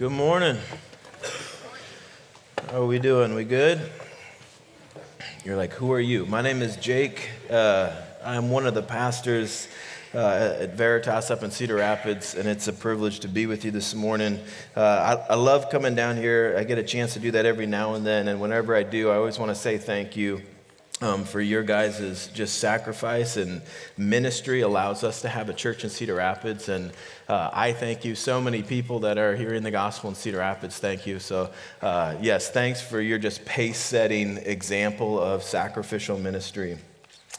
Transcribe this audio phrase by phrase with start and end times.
[0.00, 0.56] Good morning.
[2.70, 3.34] How are we doing?
[3.34, 3.92] We good?
[5.44, 6.24] You're like, who are you?
[6.24, 7.28] My name is Jake.
[7.50, 9.68] Uh, I'm one of the pastors
[10.14, 13.72] uh, at Veritas up in Cedar Rapids, and it's a privilege to be with you
[13.72, 14.40] this morning.
[14.74, 14.80] Uh,
[15.28, 16.56] I, I love coming down here.
[16.58, 19.10] I get a chance to do that every now and then, and whenever I do,
[19.10, 20.40] I always want to say thank you
[21.02, 23.62] um, for your guys' just sacrifice and
[23.96, 26.68] ministry allows us to have a church in Cedar Rapids.
[26.68, 26.92] And
[27.28, 28.14] uh, I thank you.
[28.14, 31.18] So many people that are hearing the gospel in Cedar Rapids, thank you.
[31.18, 31.50] So,
[31.80, 36.78] uh, yes, thanks for your just pace setting example of sacrificial ministry.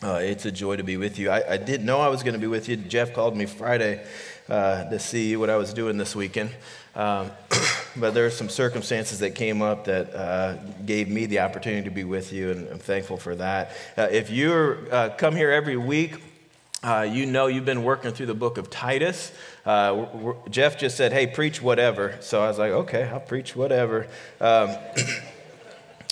[0.03, 1.29] Uh, it's a joy to be with you.
[1.29, 2.75] I, I didn't know I was going to be with you.
[2.75, 4.03] Jeff called me Friday
[4.49, 6.49] uh, to see what I was doing this weekend.
[6.95, 7.29] Um,
[7.95, 10.55] but there are some circumstances that came up that uh,
[10.85, 13.71] gave me the opportunity to be with you, and I'm thankful for that.
[13.97, 14.53] Uh, if you
[14.91, 16.21] uh, come here every week,
[16.83, 19.31] uh, you know you've been working through the book of Titus.
[19.65, 22.17] Uh, Jeff just said, hey, preach whatever.
[22.21, 24.07] So I was like, okay, I'll preach whatever.
[24.39, 24.75] Um,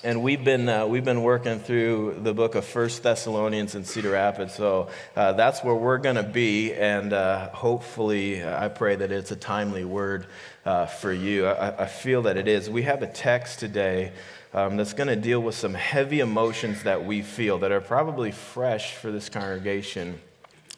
[0.02, 4.11] and we've been uh, we've been working through the book of First Thessalonians in Cedar
[4.11, 8.95] Rapids, so uh, that's where we're going to be, and uh, hopefully, uh, I pray
[8.95, 10.27] that it's a timely word
[10.66, 11.47] uh, for you.
[11.47, 12.70] I, I, feel that it is.
[12.70, 14.14] We have a text today
[14.53, 18.31] um, that's going to deal with some heavy emotions that we feel that are probably
[18.31, 20.22] fresh for this congregation.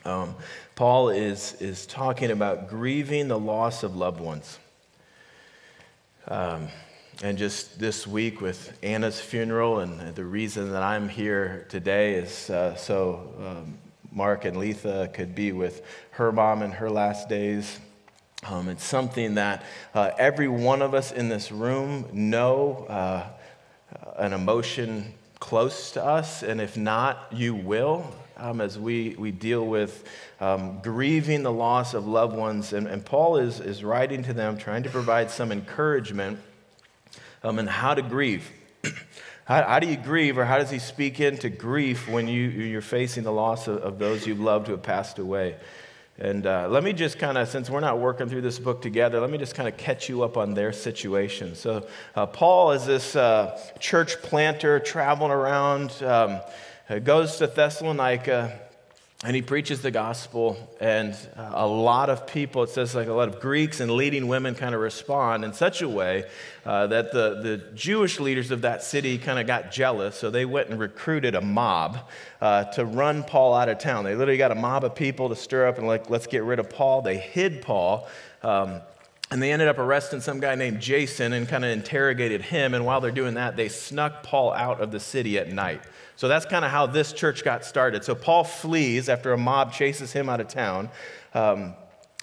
[0.03, 0.35] Um,
[0.73, 4.57] Paul is is talking about grieving the loss of loved ones.
[6.27, 6.69] Um,
[7.23, 12.49] and just this week with Anna's funeral, and the reason that I'm here today is
[12.49, 13.77] uh, so um,
[14.11, 17.79] Mark and Letha could be with her mom in her last days.
[18.47, 23.27] Um, it's something that uh, every one of us in this room know uh,
[24.17, 28.11] an emotion close to us, and if not, you will.
[28.35, 30.07] Um, as we, we deal with
[30.39, 32.73] um, grieving the loss of loved ones.
[32.73, 36.39] And, and Paul is, is writing to them, trying to provide some encouragement
[37.43, 38.49] um, and how to grieve.
[39.45, 42.81] how, how, do you grieve, or how does he speak into grief when you, you're
[42.81, 45.55] facing the loss of, of those you've loved who have passed away?
[46.17, 49.19] And uh, let me just kind of, since we're not working through this book together,
[49.19, 51.55] let me just kind of catch you up on their situation.
[51.55, 56.41] So, uh, Paul is this uh, church planter traveling around, um,
[57.03, 58.59] goes to Thessalonica
[59.23, 63.13] and he preaches the gospel and uh, a lot of people it says like a
[63.13, 66.23] lot of greeks and leading women kind of respond in such a way
[66.65, 70.45] uh, that the, the jewish leaders of that city kind of got jealous so they
[70.45, 71.99] went and recruited a mob
[72.41, 74.03] uh, to run paul out of town.
[74.03, 76.59] They literally got a mob of people to stir up and like let's get rid
[76.59, 77.01] of paul.
[77.01, 78.07] They hid paul
[78.41, 78.81] um,
[79.31, 82.85] and they ended up arresting some guy named jason and kind of interrogated him and
[82.85, 85.81] while they're doing that they snuck paul out of the city at night
[86.21, 88.03] so that's kind of how this church got started.
[88.03, 90.91] So Paul flees after a mob chases him out of town.
[91.33, 91.73] Um,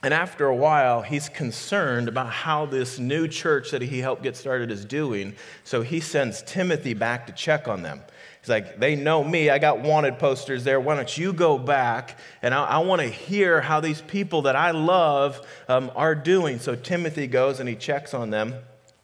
[0.05, 4.37] and after a while, he's concerned about how this new church that he helped get
[4.37, 5.35] started is doing.
[5.65, 8.03] So he sends Timothy back to check on them.
[8.41, 9.51] He's like, they know me.
[9.51, 10.81] I got wanted posters there.
[10.81, 12.19] Why don't you go back?
[12.41, 16.59] And I, I want to hear how these people that I love um, are doing.
[16.59, 18.55] So Timothy goes and he checks on them.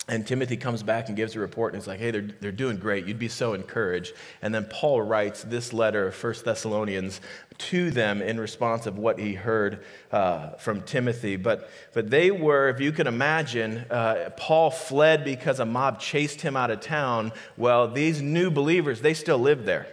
[0.06, 2.76] And Timothy comes back and gives a report, and it's like, hey, they're, they're doing
[2.76, 3.06] great.
[3.06, 4.12] You'd be so encouraged.
[4.42, 7.22] And then Paul writes this letter, 1 Thessalonians,
[7.56, 9.82] to them in response of what he heard
[10.12, 11.36] uh, from Timothy.
[11.36, 16.42] But, but they were, if you can imagine, uh, Paul fled because a mob chased
[16.42, 17.32] him out of town.
[17.56, 19.86] Well, these new believers, they still lived there.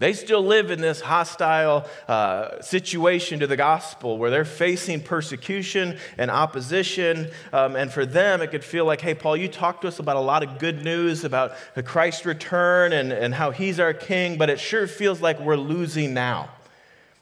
[0.00, 5.98] They still live in this hostile uh, situation to the gospel where they're facing persecution
[6.16, 7.30] and opposition.
[7.52, 10.16] Um, and for them, it could feel like, hey, Paul, you talked to us about
[10.16, 14.38] a lot of good news about the Christ's return and, and how he's our king,
[14.38, 16.48] but it sure feels like we're losing now.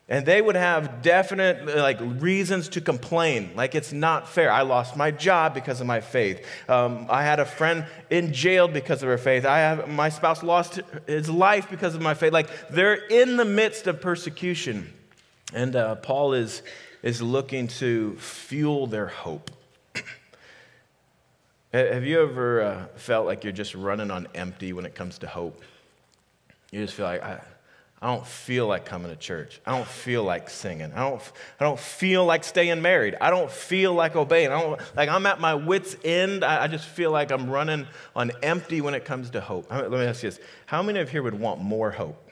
[0.08, 4.52] And they would have definite like reasons to complain, like it's not fair.
[4.52, 6.46] I lost my job because of my faith.
[6.68, 9.44] Um, I had a friend in jail because of her faith.
[9.44, 12.32] I have my spouse lost his life because of my faith.
[12.32, 14.92] Like they're in the midst of persecution,
[15.52, 16.62] and uh, Paul is
[17.02, 19.50] is looking to fuel their hope.
[21.72, 25.26] have you ever uh, felt like you're just running on empty when it comes to
[25.26, 25.62] hope?
[26.70, 27.40] You just feel like I
[28.02, 29.60] I don't feel like coming to church.
[29.64, 30.92] I don't feel like singing.
[30.92, 31.22] I don't,
[31.58, 33.16] I don't feel like staying married.
[33.20, 34.52] I don't feel like obeying.
[34.52, 36.44] I don't, like I'm at my wits' end.
[36.44, 39.70] I, I just feel like I'm running on empty when it comes to hope.
[39.70, 40.40] Let me ask you this.
[40.66, 42.22] How many of here would want more hope?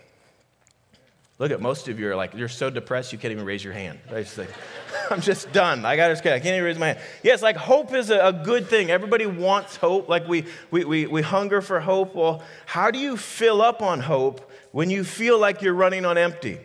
[1.38, 3.72] Look at most of you are like, you're so depressed you can't even raise your
[3.72, 3.98] hand.
[4.08, 4.50] Just like,
[5.10, 5.84] I'm just done.
[5.84, 6.98] I got to I can't even raise my hand.
[7.22, 8.90] Yes, like hope is a, a good thing.
[8.90, 10.10] Everybody wants hope.
[10.10, 12.14] Like we, we, we, we hunger for hope.
[12.14, 16.18] Well, how do you fill up on hope when you feel like you're running on
[16.18, 16.58] empty?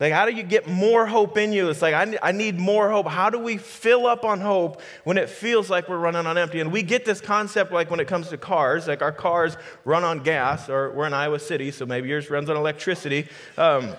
[0.00, 1.68] Like, how do you get more hope in you?
[1.68, 3.06] It's like, I, I need more hope.
[3.06, 6.60] How do we fill up on hope when it feels like we're running on empty?
[6.60, 10.02] And we get this concept like when it comes to cars, like our cars run
[10.02, 13.28] on gas, or we're in Iowa City, so maybe yours runs on electricity.
[13.58, 13.90] Um,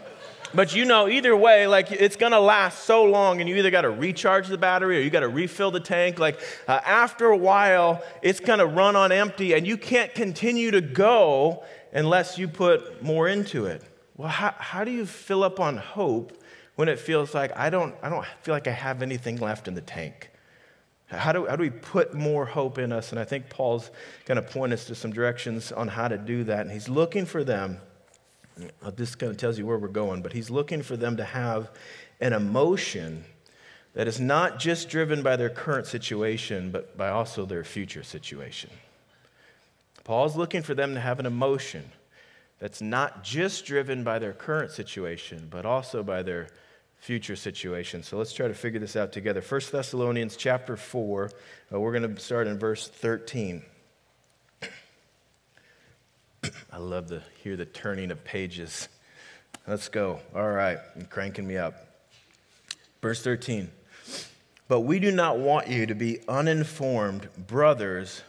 [0.55, 3.91] but you know, either way, like it's gonna last so long, and you either gotta
[3.91, 6.17] recharge the battery or you gotta refill the tank.
[6.17, 10.81] Like uh, after a while, it's gonna run on empty, and you can't continue to
[10.81, 11.63] go
[11.93, 13.83] unless you put more into it.
[14.17, 16.41] Well, how, how do you fill up on hope
[16.75, 19.73] when it feels like I don't, I don't feel like I have anything left in
[19.73, 20.29] the tank?
[21.07, 23.11] How do, how do we put more hope in us?
[23.11, 23.91] And I think Paul's
[24.25, 26.61] going to point us to some directions on how to do that.
[26.61, 27.79] And he's looking for them.
[28.95, 31.71] This kind of tells you where we're going, but he's looking for them to have
[32.21, 33.25] an emotion
[33.93, 38.69] that is not just driven by their current situation, but by also their future situation.
[40.11, 41.89] Paul's looking for them to have an emotion
[42.59, 46.49] that's not just driven by their current situation, but also by their
[46.97, 48.03] future situation.
[48.03, 49.39] So let's try to figure this out together.
[49.39, 51.31] 1 Thessalonians chapter 4,
[51.73, 53.63] uh, we're going to start in verse 13.
[56.73, 58.89] I love to hear the turning of pages.
[59.65, 60.19] Let's go.
[60.35, 61.87] All right, you're cranking me up.
[63.01, 63.71] Verse 13.
[64.67, 68.23] But we do not want you to be uninformed, brothers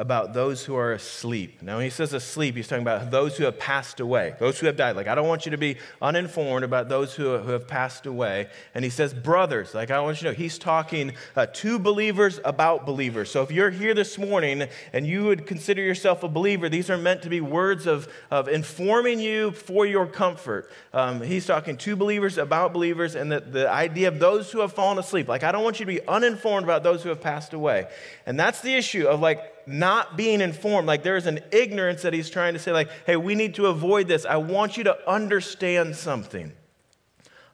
[0.00, 1.60] about those who are asleep.
[1.60, 4.64] Now, when he says asleep, he's talking about those who have passed away, those who
[4.66, 4.96] have died.
[4.96, 8.48] Like, I don't want you to be uninformed about those who, who have passed away.
[8.74, 9.74] And he says, brothers.
[9.74, 13.30] Like, I want you to know, he's talking uh, to believers about believers.
[13.30, 16.96] So if you're here this morning and you would consider yourself a believer, these are
[16.96, 20.70] meant to be words of, of informing you for your comfort.
[20.94, 24.72] Um, he's talking to believers about believers and the, the idea of those who have
[24.72, 25.28] fallen asleep.
[25.28, 27.86] Like, I don't want you to be uninformed about those who have passed away.
[28.24, 30.86] And that's the issue of like, not being informed.
[30.86, 33.66] Like there is an ignorance that he's trying to say, like, hey, we need to
[33.66, 34.24] avoid this.
[34.24, 36.52] I want you to understand something.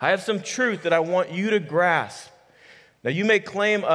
[0.00, 2.30] I have some truth that I want you to grasp.
[3.06, 3.86] Now, you may claim a,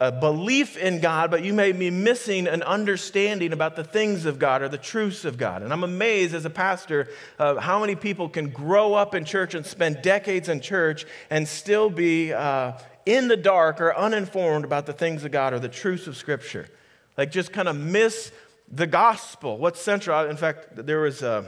[0.00, 4.24] a, a, belief in God, but you may be missing an understanding about the things
[4.24, 5.62] of God or the truths of God.
[5.62, 7.08] And I'm amazed as a pastor
[7.38, 11.46] of how many people can grow up in church and spend decades in church and
[11.46, 12.72] still be uh,
[13.04, 16.66] in the dark or uninformed about the things of God or the truths of Scripture
[17.16, 18.32] like just kind of miss
[18.70, 19.58] the gospel.
[19.58, 20.28] What's central?
[20.28, 21.46] In fact, there was a,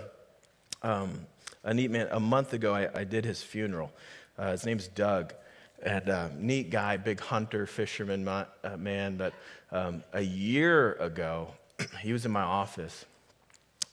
[0.83, 1.27] um,
[1.65, 2.75] a neat man a month ago.
[2.75, 3.91] I, I did his funeral.
[4.39, 5.35] Uh, his name's Doug,
[5.83, 8.47] and uh, neat guy, big hunter, fisherman uh,
[8.79, 9.17] man.
[9.17, 9.35] But
[9.73, 11.49] um, a year ago,
[12.01, 13.05] he was in my office,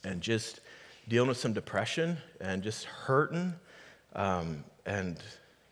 [0.04, 0.60] and just
[1.08, 3.54] dealing with some depression and just hurting,
[4.14, 5.18] um, and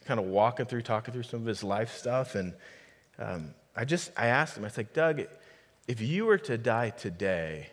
[0.04, 2.34] kind of walking through, talking through some of his life stuff.
[2.34, 2.52] And
[3.18, 4.64] um, I just I asked him.
[4.64, 5.22] I said, Doug
[5.86, 7.68] if you were to die today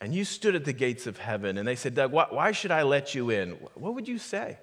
[0.00, 2.70] and you stood at the gates of heaven and they said, Doug, why, why should
[2.70, 3.52] I let you in?
[3.74, 4.58] What would you say?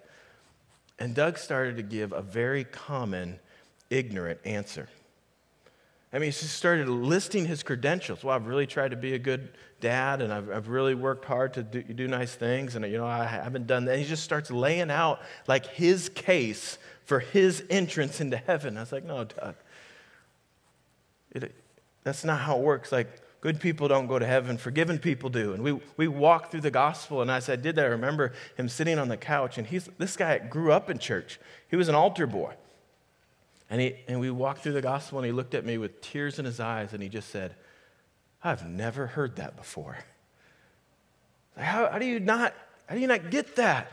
[1.00, 3.40] And Doug started to give a very common,
[3.90, 4.90] ignorant answer.
[6.12, 8.24] I mean, he started listing his credentials.
[8.24, 9.50] Well, I've really tried to be a good
[9.82, 13.06] dad, and I've, I've really worked hard to do, do, nice things, and you know,
[13.06, 13.92] I haven't done that.
[13.92, 18.78] And he just starts laying out like his case for his entrance into heaven.
[18.78, 19.56] I was like, no, Doug.
[21.32, 21.54] It,
[22.08, 22.92] that's not how it works.
[22.92, 23.10] Like,
[23.42, 25.54] good people don't go to heaven, forgiven people do.
[25.54, 27.22] And we, we walk through the gospel.
[27.22, 29.58] And as I did that, I remember him sitting on the couch.
[29.58, 31.38] And he's, this guy grew up in church,
[31.70, 32.54] he was an altar boy.
[33.70, 36.40] And, he, and we walked through the gospel, and he looked at me with tears
[36.40, 37.54] in his eyes, and he just said,
[38.42, 39.98] I've never heard that before.
[41.58, 42.54] How, how do you not,
[42.86, 43.92] how do you not get that?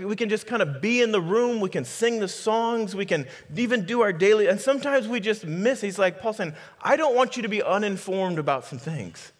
[0.00, 1.60] We can just kind of be in the room.
[1.60, 2.94] We can sing the songs.
[2.94, 3.26] We can
[3.56, 4.46] even do our daily.
[4.46, 5.80] And sometimes we just miss.
[5.80, 9.32] He's like, Paul saying, I don't want you to be uninformed about some things.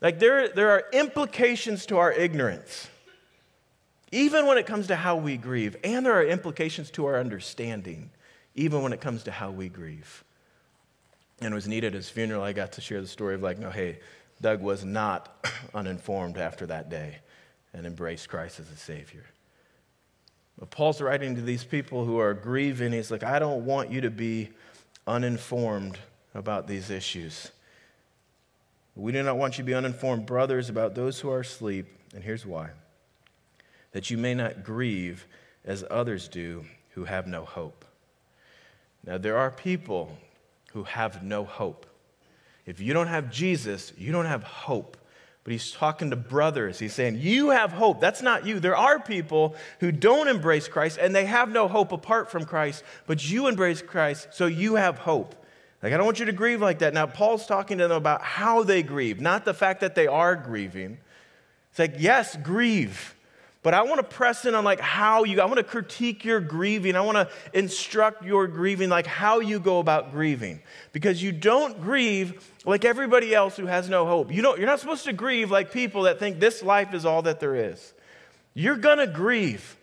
[0.00, 2.88] Like there, there are implications to our ignorance,
[4.12, 5.76] even when it comes to how we grieve.
[5.82, 8.10] And there are implications to our understanding,
[8.54, 10.24] even when it comes to how we grieve.
[11.40, 13.58] And it was neat at his funeral, I got to share the story of like,
[13.58, 14.00] no, hey,
[14.40, 17.18] Doug was not uninformed after that day
[17.72, 19.24] and embraced Christ as a Savior.
[20.58, 22.92] But Paul's writing to these people who are grieving.
[22.92, 24.50] He's like, I don't want you to be
[25.06, 25.98] uninformed
[26.34, 27.50] about these issues.
[28.96, 31.86] We do not want you to be uninformed, brothers, about those who are asleep.
[32.14, 32.70] And here's why
[33.92, 35.26] that you may not grieve
[35.64, 37.84] as others do who have no hope.
[39.04, 40.18] Now, there are people
[40.72, 41.86] who have no hope.
[42.66, 44.96] If you don't have Jesus, you don't have hope.
[45.48, 46.78] But he's talking to brothers.
[46.78, 48.02] He's saying, You have hope.
[48.02, 48.60] That's not you.
[48.60, 52.84] There are people who don't embrace Christ and they have no hope apart from Christ,
[53.06, 55.34] but you embrace Christ, so you have hope.
[55.82, 56.92] Like, I don't want you to grieve like that.
[56.92, 60.36] Now, Paul's talking to them about how they grieve, not the fact that they are
[60.36, 60.98] grieving.
[61.70, 63.14] It's like, yes, grieve,
[63.62, 66.40] But I want to press in on like how you, I want to critique your
[66.40, 66.94] grieving.
[66.94, 70.60] I want to instruct your grieving, like how you go about grieving.
[70.92, 74.32] Because you don't grieve like everybody else who has no hope.
[74.32, 77.22] You don't, you're not supposed to grieve like people that think this life is all
[77.22, 77.94] that there is.
[78.54, 79.76] You're going to grieve,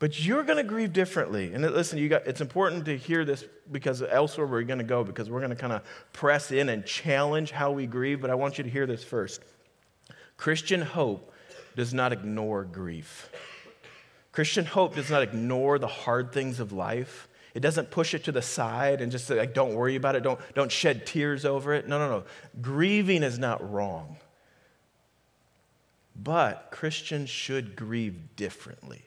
[0.00, 1.52] but you're going to grieve differently.
[1.52, 4.84] And uh, listen, you got, it's important to hear this because elsewhere we're going to
[4.84, 5.82] go because we're going to kind of
[6.12, 8.20] press in and challenge how we grieve.
[8.20, 9.40] But I want you to hear this first.
[10.36, 11.32] Christian hope
[11.80, 13.30] does not ignore grief.
[14.32, 17.26] Christian hope does not ignore the hard things of life.
[17.54, 20.22] It doesn't push it to the side and just say, like, don't worry about it,
[20.22, 21.88] don't, don't shed tears over it.
[21.88, 22.24] No, no, no.
[22.60, 24.18] Grieving is not wrong.
[26.14, 29.02] But Christians should grieve differently.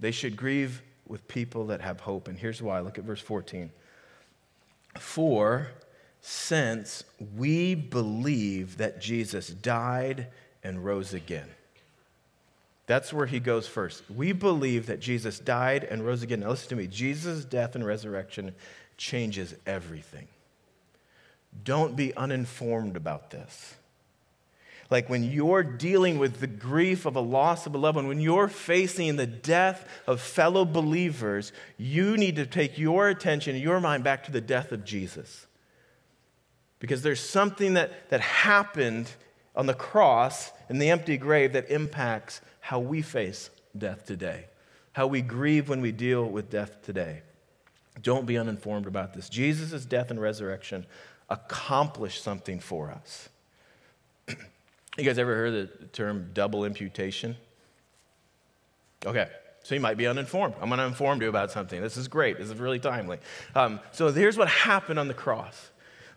[0.00, 2.28] They should grieve with people that have hope.
[2.28, 2.80] And here's why.
[2.80, 3.70] Look at verse 14.
[4.98, 5.68] For
[6.22, 7.04] since
[7.36, 10.28] we believe that Jesus died
[10.62, 11.48] and rose again.
[12.86, 14.02] That's where he goes first.
[14.10, 16.40] We believe that Jesus died and rose again.
[16.40, 18.54] Now, listen to me Jesus' death and resurrection
[18.96, 20.26] changes everything.
[21.64, 23.74] Don't be uninformed about this.
[24.90, 28.20] Like when you're dealing with the grief of a loss of a loved one, when
[28.20, 34.02] you're facing the death of fellow believers, you need to take your attention, your mind
[34.02, 35.46] back to the death of Jesus.
[36.78, 39.10] Because there's something that, that happened
[39.58, 44.46] on the cross and the empty grave that impacts how we face death today,
[44.92, 47.22] how we grieve when we deal with death today.
[48.00, 49.28] Don't be uninformed about this.
[49.28, 50.86] Jesus' death and resurrection
[51.28, 53.28] accomplished something for us.
[54.28, 57.36] you guys ever heard the term double imputation?
[59.04, 59.28] Okay,
[59.64, 60.54] so you might be uninformed.
[60.60, 61.82] I'm going to inform you about something.
[61.82, 62.38] This is great.
[62.38, 63.18] This is really timely.
[63.56, 65.70] Um, so here's what happened on the cross.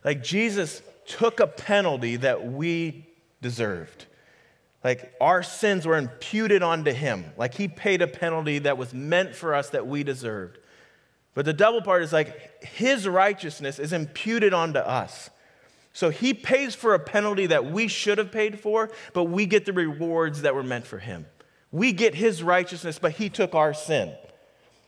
[0.04, 3.08] Like Jesus took a penalty that we
[3.42, 4.06] deserved.
[4.84, 7.26] Like our sins were imputed onto him.
[7.38, 10.58] Like he paid a penalty that was meant for us that we deserved.
[11.34, 15.30] But the double part is like his righteousness is imputed onto us.
[15.94, 19.66] So he pays for a penalty that we should have paid for, but we get
[19.66, 21.26] the rewards that were meant for him.
[21.72, 24.14] We get his righteousness, but he took our sin.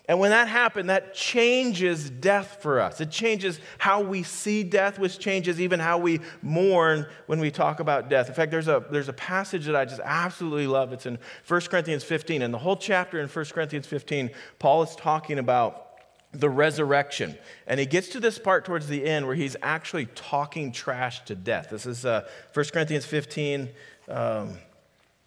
[0.05, 2.99] And when that happened, that changes death for us.
[2.99, 7.79] It changes how we see death, which changes even how we mourn when we talk
[7.79, 8.27] about death.
[8.27, 10.91] In fact, there's a, there's a passage that I just absolutely love.
[10.91, 11.17] It's in
[11.47, 12.41] 1 Corinthians 15.
[12.41, 15.91] And the whole chapter in 1 Corinthians 15, Paul is talking about
[16.33, 17.37] the resurrection.
[17.65, 21.35] And he gets to this part towards the end where he's actually talking trash to
[21.35, 21.69] death.
[21.69, 23.69] This is uh, 1 Corinthians 15,
[24.09, 24.57] um,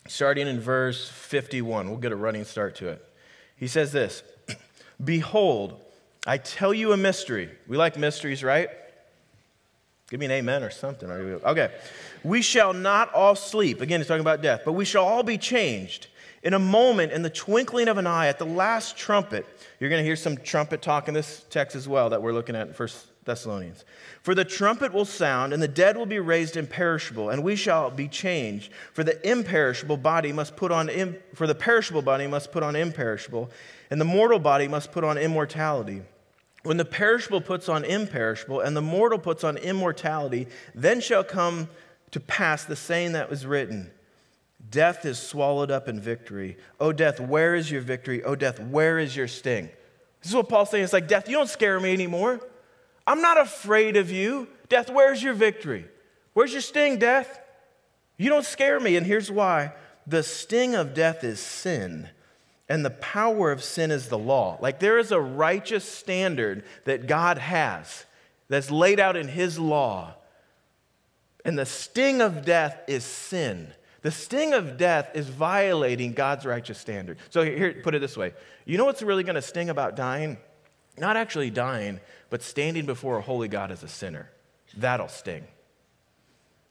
[0.07, 1.89] starting in verse 51.
[1.89, 3.03] We'll get a running start to it.
[3.57, 4.23] He says this.
[5.03, 5.81] Behold,
[6.27, 7.51] I tell you a mystery.
[7.67, 8.69] We like mysteries, right?
[10.11, 11.11] Give me an amen or something.
[11.11, 11.73] Okay.
[12.23, 13.81] We shall not all sleep.
[13.81, 16.09] Again, he's talking about death, but we shall all be changed
[16.43, 19.45] in a moment, in the twinkling of an eye, at the last trumpet.
[19.81, 22.55] You're going to hear some trumpet talk in this text as well that we're looking
[22.55, 22.89] at in 1
[23.25, 23.85] Thessalonians.
[24.23, 27.91] For the trumpet will sound, and the dead will be raised imperishable, and we shall
[27.91, 28.71] be changed.
[28.93, 32.77] For the imperishable body must put on, Im- for the perishable body must put on
[32.77, 33.51] imperishable,
[33.91, 36.03] and the mortal body must put on immortality.
[36.63, 41.69] When the perishable puts on imperishable, and the mortal puts on immortality, then shall come
[42.11, 43.91] to pass the saying that was written
[44.69, 46.57] Death is swallowed up in victory.
[46.81, 48.25] O death, where is your victory?
[48.25, 49.69] O death, where is your sting?
[50.21, 50.83] This is what Paul's saying.
[50.83, 52.41] It's like, Death, you don't scare me anymore.
[53.07, 54.49] I'm not afraid of you.
[54.69, 55.87] Death, where's your victory?
[56.33, 57.41] Where's your sting, death?
[58.17, 58.97] You don't scare me.
[58.97, 59.73] And here's why
[60.07, 62.09] the sting of death is sin,
[62.69, 64.59] and the power of sin is the law.
[64.61, 68.05] Like there is a righteous standard that God has
[68.49, 70.15] that's laid out in His law.
[71.45, 73.73] And the sting of death is sin.
[74.03, 77.19] The sting of death is violating God's righteous standard.
[77.31, 78.35] So here, put it this way.
[78.65, 80.39] You know what's really going to sting about dying?
[80.99, 84.31] Not actually dying, but standing before a holy God as a sinner.
[84.77, 85.45] That'll sting.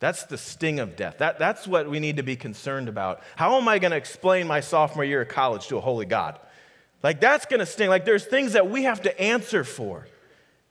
[0.05, 1.17] That's the sting of death.
[1.17, 3.23] That, that's what we need to be concerned about.
[3.35, 6.37] How am I going to explain my sophomore year of college to a holy God?
[7.01, 7.89] Like, that's going to sting.
[7.89, 10.07] Like, there's things that we have to answer for.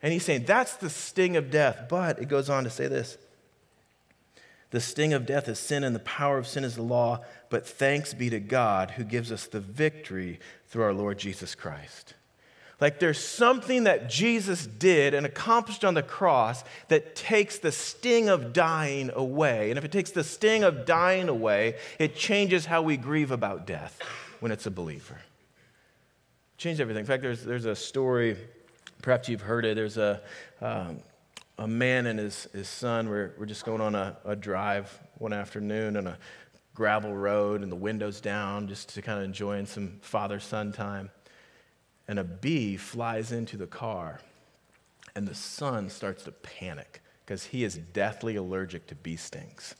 [0.02, 1.86] And he's saying that's the sting of death.
[1.88, 3.18] But it goes on to say this
[4.70, 7.24] The sting of death is sin, and the power of sin is the law.
[7.50, 10.38] But thanks be to God who gives us the victory
[10.68, 12.14] through our Lord Jesus Christ.
[12.80, 18.28] Like there's something that Jesus did and accomplished on the cross that takes the sting
[18.28, 19.70] of dying away.
[19.70, 23.66] And if it takes the sting of dying away, it changes how we grieve about
[23.66, 24.00] death
[24.40, 25.18] when it's a believer.
[26.56, 27.00] Change everything.
[27.00, 28.36] In fact, there's, there's a story,
[29.02, 29.76] perhaps you've heard it.
[29.76, 30.20] There's a,
[30.60, 30.98] um,
[31.58, 35.32] a man and his, his son were, were just going on a, a drive one
[35.32, 36.18] afternoon, on a
[36.74, 41.10] gravel road and the windows down just to kind of enjoying some father son time.
[42.06, 44.20] And a bee flies into the car,
[45.14, 49.74] and the son starts to panic because he is deathly allergic to bee stings.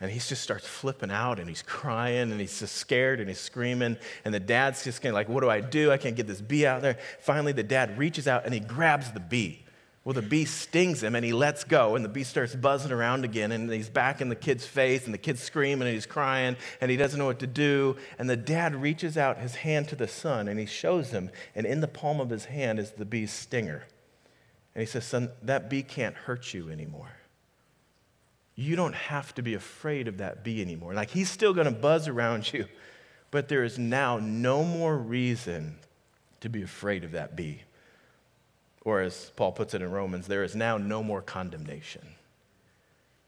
[0.00, 3.40] And he just starts flipping out and he's crying and he's just scared and he's
[3.40, 3.96] screaming.
[4.26, 5.90] And the dad's just of like, What do I do?
[5.90, 6.98] I can't get this bee out there.
[7.20, 9.65] Finally, the dad reaches out and he grabs the bee.
[10.06, 13.24] Well, the bee stings him and he lets go, and the bee starts buzzing around
[13.24, 16.56] again, and he's back in the kid's face, and the kid's screaming and he's crying,
[16.80, 17.96] and he doesn't know what to do.
[18.16, 21.66] And the dad reaches out his hand to the son and he shows him, and
[21.66, 23.88] in the palm of his hand is the bee's stinger.
[24.76, 27.10] And he says, Son, that bee can't hurt you anymore.
[28.54, 30.94] You don't have to be afraid of that bee anymore.
[30.94, 32.66] Like he's still going to buzz around you,
[33.32, 35.78] but there is now no more reason
[36.42, 37.62] to be afraid of that bee.
[38.86, 42.06] Or as Paul puts it in Romans, there is now no more condemnation.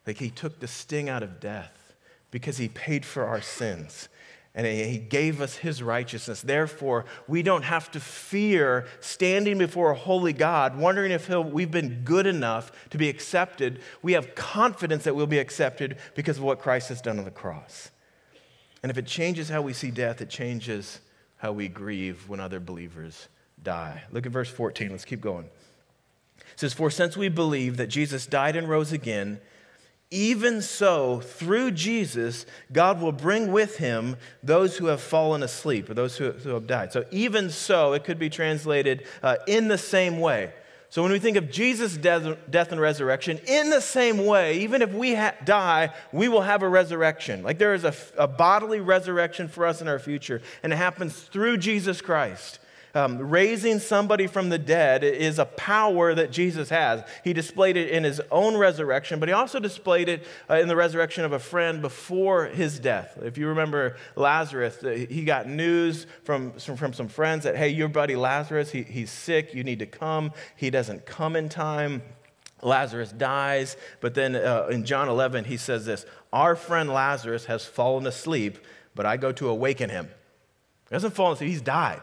[0.06, 1.94] Like he took the sting out of death
[2.30, 4.08] because he paid for our sins
[4.54, 6.42] and he gave us his righteousness.
[6.42, 12.02] Therefore, we don't have to fear standing before a holy God, wondering if we've been
[12.04, 13.80] good enough to be accepted.
[14.00, 17.32] We have confidence that we'll be accepted because of what Christ has done on the
[17.32, 17.90] cross.
[18.84, 21.00] And if it changes how we see death, it changes
[21.38, 23.28] how we grieve when other believers
[23.62, 24.02] die.
[24.10, 24.90] Look at verse 14.
[24.90, 25.46] Let's keep going.
[26.38, 29.40] It says, For since we believe that Jesus died and rose again,
[30.10, 35.94] even so, through Jesus, God will bring with him those who have fallen asleep or
[35.94, 36.92] those who, who have died.
[36.92, 40.52] So, even so, it could be translated uh, in the same way.
[40.88, 44.80] So, when we think of Jesus' death, death and resurrection, in the same way, even
[44.80, 47.42] if we ha- die, we will have a resurrection.
[47.42, 51.20] Like there is a, a bodily resurrection for us in our future, and it happens
[51.20, 52.60] through Jesus Christ.
[52.94, 57.02] Um, raising somebody from the dead is a power that Jesus has.
[57.22, 60.76] He displayed it in his own resurrection, but he also displayed it uh, in the
[60.76, 63.18] resurrection of a friend before his death.
[63.22, 67.88] If you remember Lazarus, uh, he got news from, from some friends that, hey, your
[67.88, 70.32] buddy Lazarus, he, he's sick, you need to come.
[70.56, 72.02] He doesn't come in time.
[72.62, 77.64] Lazarus dies, but then uh, in John 11, he says this Our friend Lazarus has
[77.64, 78.58] fallen asleep,
[78.94, 80.08] but I go to awaken him.
[80.88, 82.02] He hasn't fallen asleep, he's died.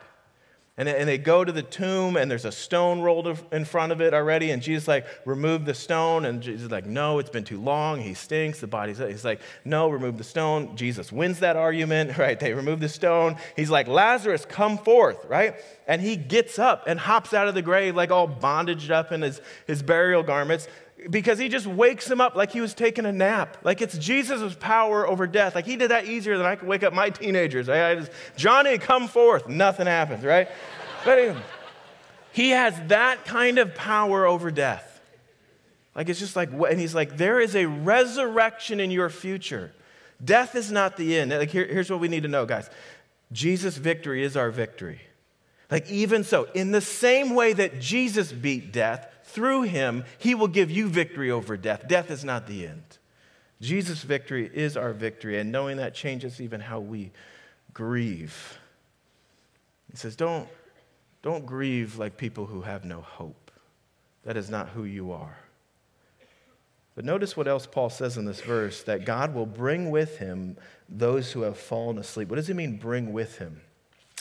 [0.78, 4.02] And, and they go to the tomb, and there's a stone rolled in front of
[4.02, 4.52] it already.
[4.52, 6.26] And Jesus like, remove the stone.
[6.26, 8.02] And Jesus like, no, it's been too long.
[8.02, 8.60] He stinks.
[8.60, 8.98] The body's.
[8.98, 10.76] He's like, no, remove the stone.
[10.76, 12.38] Jesus wins that argument, right?
[12.38, 13.38] They remove the stone.
[13.56, 15.56] He's like, Lazarus, come forth, right?
[15.88, 19.22] And he gets up and hops out of the grave, like all bondaged up in
[19.22, 20.68] his, his burial garments
[21.10, 23.58] because he just wakes him up like he was taking a nap.
[23.64, 25.56] Like it's Jesus' power over death.
[25.56, 27.70] Like he did that easier than I could wake up my teenagers.
[27.70, 29.48] I, just, Johnny, come forth.
[29.48, 30.48] Nothing happens, right?
[31.04, 31.42] But anyway,
[32.32, 35.02] he has that kind of power over death.
[35.96, 39.72] Like it's just like, and he's like, there is a resurrection in your future.
[40.24, 41.32] Death is not the end.
[41.32, 42.70] Like here, here's what we need to know, guys.
[43.32, 45.02] Jesus' victory is our victory.
[45.70, 50.48] Like even so, in the same way that Jesus beat death, through him, he will
[50.48, 51.88] give you victory over death.
[51.88, 52.98] Death is not the end.
[53.62, 57.12] Jesus' victory is our victory, and knowing that changes even how we
[57.74, 58.58] grieve.
[59.92, 60.48] He says, Don't,
[61.22, 63.52] don't grieve like people who have no hope.
[64.24, 65.38] That is not who you are.
[66.96, 70.58] But notice what else Paul says in this verse that God will bring with him
[70.88, 72.30] those who have fallen asleep.
[72.30, 73.62] What does he mean, bring with him?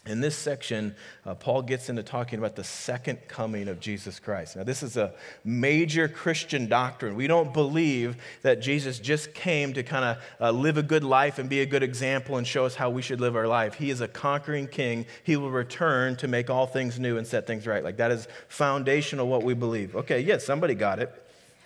[0.07, 4.55] In this section, uh, Paul gets into talking about the second coming of Jesus Christ.
[4.55, 5.15] Now, this is a
[5.45, 7.15] major Christian doctrine.
[7.17, 11.39] We don't believe that Jesus just came to kind of uh, live a good life
[11.39, 13.75] and be a good example and show us how we should live our life.
[13.75, 15.07] He is a conquering king.
[15.23, 17.83] He will return to make all things new and set things right.
[17.83, 19.97] Like, that is foundational what we believe.
[19.97, 21.11] Okay, yes, yeah, somebody got it.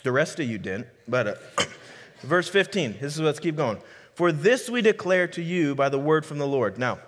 [0.05, 0.87] The rest of you didn't.
[1.09, 1.35] But uh,
[2.23, 3.79] verse 15, this is let's keep going.
[4.15, 6.79] For this we declare to you by the word from the Lord.
[6.79, 7.01] Now,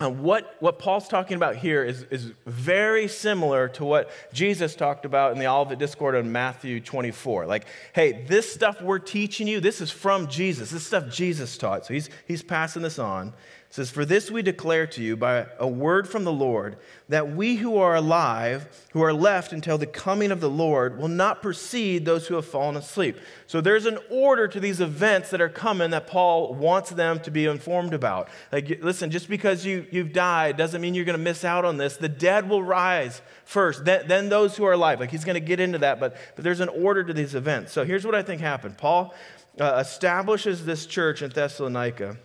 [0.00, 5.04] uh, what, what Paul's talking about here is, is very similar to what Jesus talked
[5.04, 7.46] about in the Olivet Discourse in Matthew 24.
[7.46, 10.70] Like, hey, this stuff we're teaching you, this is from Jesus.
[10.70, 11.84] This stuff Jesus taught.
[11.84, 13.34] So he's, he's passing this on.
[13.70, 16.76] It says, For this we declare to you by a word from the Lord,
[17.08, 21.06] that we who are alive, who are left until the coming of the Lord, will
[21.06, 23.16] not precede those who have fallen asleep.
[23.46, 27.30] So there's an order to these events that are coming that Paul wants them to
[27.30, 28.28] be informed about.
[28.50, 31.76] Like, listen, just because you, you've died doesn't mean you're going to miss out on
[31.76, 31.96] this.
[31.96, 34.98] The dead will rise first, then, then those who are alive.
[34.98, 37.70] Like, he's going to get into that, but, but there's an order to these events.
[37.70, 39.14] So here's what I think happened Paul
[39.60, 42.16] uh, establishes this church in Thessalonica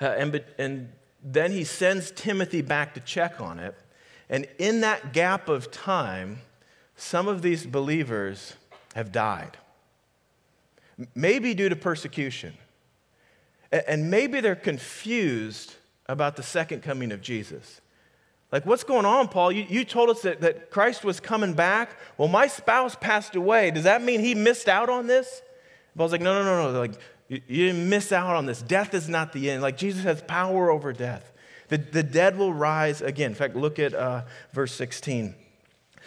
[0.00, 3.74] uh, and, and then he sends Timothy back to check on it.
[4.28, 6.40] And in that gap of time,
[6.96, 8.54] some of these believers
[8.94, 9.56] have died.
[11.14, 12.54] Maybe due to persecution.
[13.70, 15.74] And maybe they're confused
[16.08, 17.80] about the second coming of Jesus.
[18.52, 19.50] Like, what's going on, Paul?
[19.50, 21.96] You, you told us that, that Christ was coming back.
[22.16, 23.72] Well, my spouse passed away.
[23.72, 25.42] Does that mean he missed out on this?
[25.96, 26.78] Paul's like, no, no, no, no.
[26.78, 26.94] Like,
[27.28, 28.62] you, you didn't miss out on this.
[28.62, 29.62] Death is not the end.
[29.62, 31.32] Like, Jesus has power over death.
[31.68, 33.32] The, the dead will rise again.
[33.32, 35.34] In fact, look at uh, verse 16.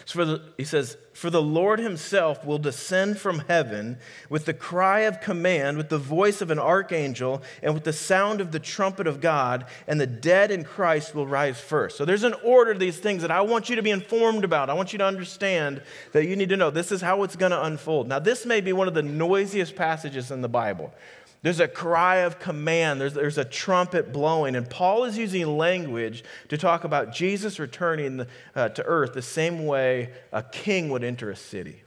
[0.05, 3.97] So the, he says, For the Lord himself will descend from heaven
[4.29, 8.41] with the cry of command, with the voice of an archangel, and with the sound
[8.41, 11.97] of the trumpet of God, and the dead in Christ will rise first.
[11.97, 14.69] So there's an order to these things that I want you to be informed about.
[14.69, 15.81] I want you to understand
[16.11, 18.07] that you need to know this is how it's going to unfold.
[18.07, 20.93] Now, this may be one of the noisiest passages in the Bible.
[21.41, 24.55] There's a cry of command, there's, there's a trumpet blowing.
[24.55, 28.25] And Paul is using language to talk about Jesus returning
[28.55, 31.83] uh, to earth the same way a king would enter a city.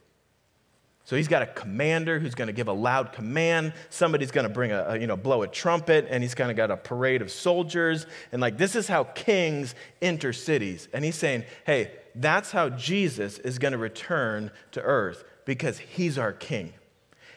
[1.05, 3.75] So he's got a commander who's going to give a loud command.
[3.91, 6.57] Somebody's going to bring a, a, you know blow a trumpet, and he's kind of
[6.57, 8.07] got a parade of soldiers.
[8.31, 10.89] And like this is how kings enter cities.
[10.93, 16.19] And he's saying, hey, that's how Jesus is going to return to earth because he's
[16.19, 16.73] our king.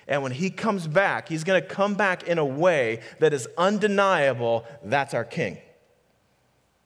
[0.08, 3.48] And when he comes back, he's going to come back in a way that is
[3.58, 4.66] undeniable.
[4.84, 5.58] That's our king.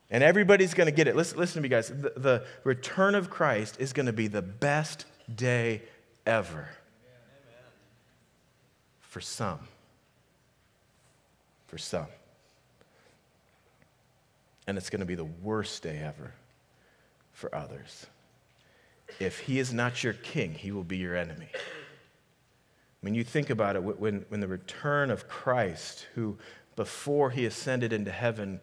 [0.09, 1.15] And everybody's going to get it.
[1.15, 1.89] Listen, listen to me, guys.
[1.89, 5.81] The, the return of Christ is going to be the best day
[6.25, 6.69] ever
[9.01, 9.59] for some.
[11.67, 12.07] For some.
[14.65, 16.33] And it's going to be the worst day ever
[17.33, 18.05] for others.
[19.19, 21.49] If he is not your king, he will be your enemy.
[23.01, 26.37] When you think about it, when, when the return of Christ, who
[26.75, 28.61] before he ascended into heaven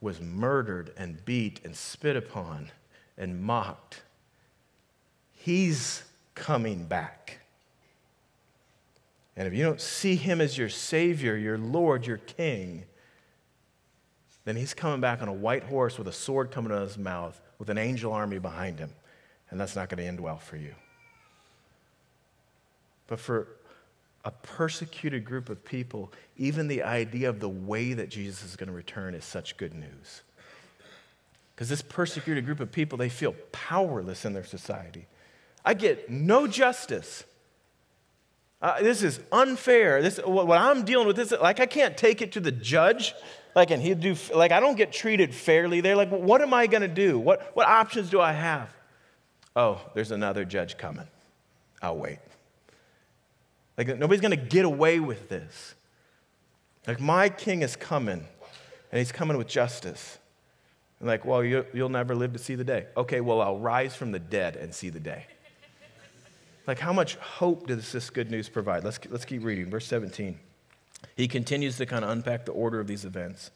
[0.00, 2.70] was murdered and beat and spit upon
[3.16, 4.02] and mocked,
[5.32, 6.02] he's
[6.34, 7.40] coming back.
[9.36, 12.84] And if you don't see him as your Savior, your Lord, your King,
[14.44, 16.98] then he's coming back on a white horse with a sword coming out of his
[16.98, 18.92] mouth with an angel army behind him.
[19.50, 20.74] And that's not going to end well for you.
[23.06, 23.48] But for
[24.26, 28.66] a persecuted group of people, even the idea of the way that Jesus is going
[28.66, 30.22] to return is such good news.
[31.54, 35.06] Because this persecuted group of people, they feel powerless in their society.
[35.64, 37.22] I get no justice.
[38.60, 40.02] Uh, this is unfair.
[40.02, 43.14] This, what, what I'm dealing with, this, like I can't take it to the judge.
[43.54, 45.94] Like, and he'd do, like I don't get treated fairly there.
[45.94, 47.16] Like, what am I going to do?
[47.16, 48.74] What, what options do I have?
[49.54, 51.06] Oh, there's another judge coming.
[51.80, 52.18] I'll wait.
[53.76, 55.74] Like, nobody's going to get away with this.
[56.86, 58.24] Like, my king is coming,
[58.90, 60.18] and he's coming with justice.
[61.00, 62.86] And like, well, you, will never live to see the day.
[62.96, 65.26] Okay, well, I'll rise from the dead and see the day.
[66.66, 68.82] Like, how much hope does this good news provide?
[68.82, 69.70] Let's, let's keep reading.
[69.70, 70.38] Verse 17.
[71.16, 73.50] He continues to kind of unpack the order of these events.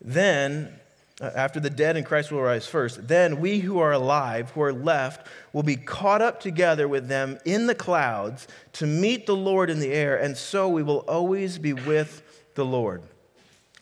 [0.00, 0.78] Then
[1.20, 4.72] after the dead in Christ will rise first, then we who are alive, who are
[4.72, 9.70] left, will be caught up together with them in the clouds to meet the Lord
[9.70, 12.22] in the air, and so we will always be with
[12.54, 13.02] the Lord.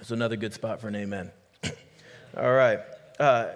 [0.00, 1.30] It's another good spot for an amen.
[2.36, 2.80] All right.
[3.18, 3.48] Uh,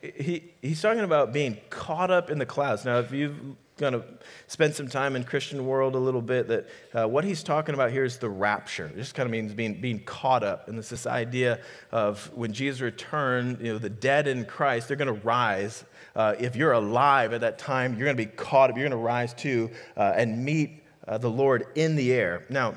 [0.00, 2.84] he, he's talking about being caught up in the clouds.
[2.84, 4.04] Now, if you've going to
[4.46, 7.90] spend some time in Christian world a little bit that uh, what he's talking about
[7.90, 8.86] here is the rapture.
[8.86, 10.68] It just kind of means being, being caught up.
[10.68, 11.60] And it's this idea
[11.90, 15.84] of when Jesus returns, you know, the dead in Christ, they're going to rise.
[16.14, 18.76] Uh, if you're alive at that time, you're going to be caught up.
[18.76, 22.44] You're going to rise too uh, and meet uh, the Lord in the air.
[22.50, 22.74] Now,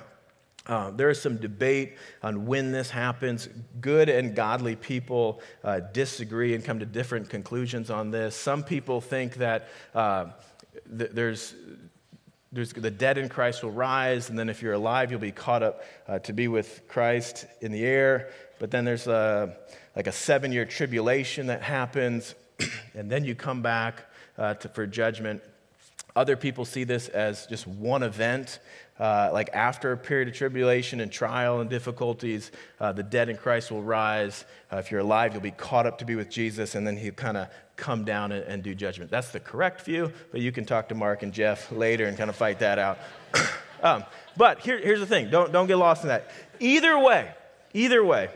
[0.67, 3.49] uh, there is some debate on when this happens.
[3.79, 8.35] Good and godly people uh, disagree and come to different conclusions on this.
[8.35, 10.27] Some people think that uh,
[10.91, 11.53] there's,
[12.51, 15.63] there's the dead in Christ will rise, and then if you're alive, you'll be caught
[15.63, 18.29] up uh, to be with Christ in the air.
[18.59, 19.55] But then there's a,
[19.95, 22.35] like a seven year tribulation that happens,
[22.93, 24.03] and then you come back
[24.37, 25.41] uh, to, for judgment.
[26.15, 28.59] Other people see this as just one event,
[28.99, 32.51] uh, like after a period of tribulation and trial and difficulties,
[32.81, 34.43] uh, the dead in Christ will rise.
[34.71, 37.13] Uh, if you're alive, you'll be caught up to be with Jesus, and then he'll
[37.13, 37.47] kind of
[37.81, 39.09] come down and, and, do judgment.
[39.09, 42.29] That's the correct view, but you can talk to Mark and Jeff later and kind
[42.29, 42.99] of fight that out.
[43.83, 44.05] um,
[44.37, 46.31] but here, here's the thing don't, don't get lost in that.
[46.59, 47.33] Either way,
[47.73, 48.29] either way,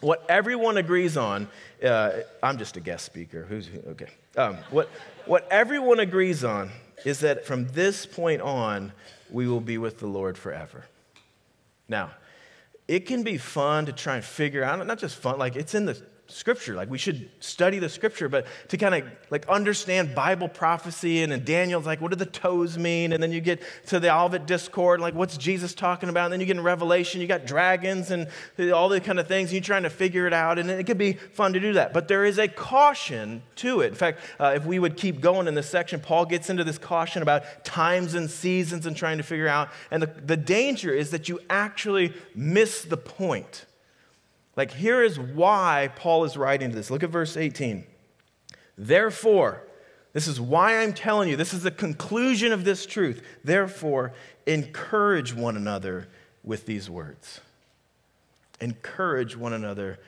[0.00, 1.48] what everyone agrees on,
[1.82, 2.10] uh,
[2.42, 3.46] I'm just a guest speaker.
[3.48, 4.08] Who's, okay.
[4.36, 4.90] Um, what,
[5.24, 6.70] what everyone agrees on
[7.06, 8.92] is that from this point on,
[9.30, 10.84] we will be with the Lord forever.
[11.88, 12.10] Now,
[12.86, 15.86] it can be fun to try and figure out, not just fun, like it's in
[15.86, 16.74] the scripture.
[16.74, 21.32] Like we should study the scripture, but to kind of like understand Bible prophecy and,
[21.32, 23.12] and Daniel's like, what do the toes mean?
[23.12, 26.26] And then you get to the Olivet Discourse, like what's Jesus talking about?
[26.26, 28.28] And then you get in Revelation, you got dragons and
[28.72, 30.58] all the kind of things, and you're trying to figure it out.
[30.58, 31.92] And it could be fun to do that.
[31.92, 33.88] But there is a caution to it.
[33.88, 36.78] In fact, uh, if we would keep going in this section, Paul gets into this
[36.78, 39.68] caution about times and seasons and trying to figure out.
[39.90, 43.66] And the, the danger is that you actually miss the point.
[44.56, 46.90] Like, here is why Paul is writing this.
[46.90, 47.84] Look at verse 18.
[48.78, 49.62] Therefore,
[50.14, 53.22] this is why I'm telling you, this is the conclusion of this truth.
[53.44, 54.14] Therefore,
[54.46, 56.08] encourage one another
[56.42, 57.40] with these words.
[58.60, 59.98] Encourage one another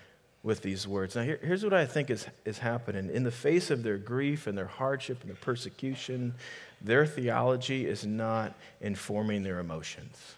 [0.43, 1.15] with these words.
[1.15, 3.11] Now, here, here's what I think is, is happening.
[3.11, 6.33] In the face of their grief and their hardship and their persecution,
[6.81, 10.37] their theology is not informing their emotions.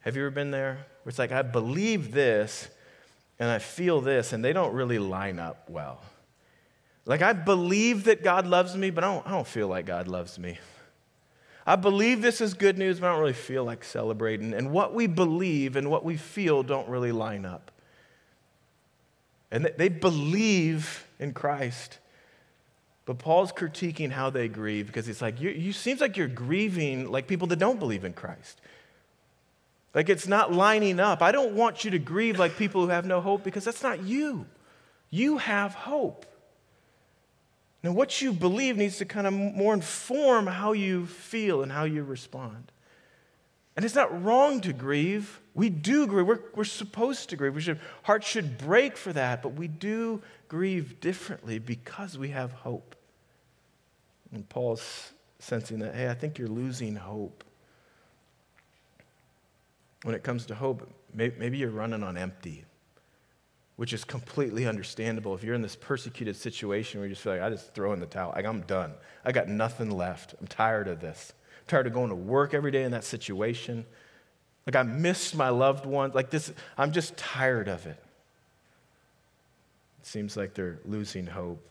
[0.00, 0.86] Have you ever been there?
[1.02, 2.68] Where it's like, I believe this
[3.38, 6.00] and I feel this, and they don't really line up well.
[7.06, 10.08] Like, I believe that God loves me, but I don't, I don't feel like God
[10.08, 10.58] loves me.
[11.66, 14.52] I believe this is good news, but I don't really feel like celebrating.
[14.52, 17.70] And what we believe and what we feel don't really line up.
[19.50, 21.98] And they believe in Christ.
[23.06, 27.10] But Paul's critiquing how they grieve because it's like, you, you seems like you're grieving
[27.10, 28.60] like people that don't believe in Christ.
[29.94, 31.22] Like it's not lining up.
[31.22, 34.02] I don't want you to grieve like people who have no hope because that's not
[34.02, 34.46] you.
[35.10, 36.26] You have hope.
[37.84, 41.84] Now, what you believe needs to kind of more inform how you feel and how
[41.84, 42.72] you respond.
[43.76, 45.40] And it's not wrong to grieve.
[45.54, 46.26] We do grieve.
[46.26, 47.54] We're, we're supposed to grieve.
[47.54, 52.52] We should, hearts should break for that, but we do grieve differently because we have
[52.52, 52.96] hope.
[54.32, 57.44] And Paul's sensing that, hey, I think you're losing hope
[60.04, 62.64] when it comes to hope, maybe you're running on empty,
[63.76, 65.34] which is completely understandable.
[65.34, 68.00] If you're in this persecuted situation where you just feel like, I just throw in
[68.00, 68.92] the towel, like I'm done.
[69.24, 70.34] I got nothing left.
[70.38, 71.32] I'm tired of this.
[71.60, 73.86] I'm tired of going to work every day in that situation.
[74.66, 76.14] Like I missed my loved ones.
[76.14, 77.98] Like this, I'm just tired of it.
[80.02, 81.66] It seems like they're losing hope.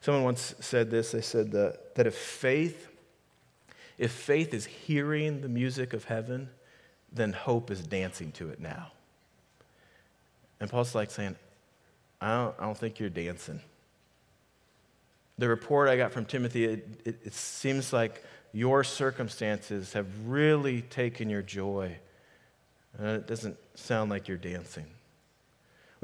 [0.00, 1.10] Someone once said this.
[1.10, 2.86] They said that, that if faith,
[3.98, 6.50] if faith is hearing the music of heaven,
[7.14, 8.92] then hope is dancing to it now.
[10.60, 11.36] And Paul's like saying,
[12.20, 13.60] I don't, I don't think you're dancing.
[15.38, 18.22] The report I got from Timothy, it, it, it seems like
[18.52, 21.96] your circumstances have really taken your joy.
[22.96, 24.86] And it doesn't sound like you're dancing.